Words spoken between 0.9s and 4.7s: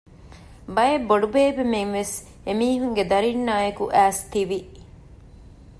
ބޮޑުބޭބެމެންވެސް އެމީހުންގެ ދަރިންނާއެކު އައިސް ތިވި